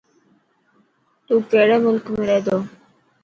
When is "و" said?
2.57-2.59